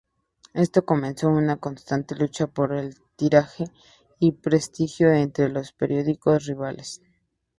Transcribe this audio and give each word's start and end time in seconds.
Esto 0.55 0.83
comenzó 0.83 1.29
una 1.29 1.57
constante 1.57 2.15
lucha 2.15 2.47
por 2.47 2.73
el 2.73 2.95
tiraje 3.15 3.65
y 4.17 4.31
prestigio 4.31 5.13
entre 5.13 5.47
los 5.47 5.73
periódicos 5.73 6.47
rivales. 6.47 7.03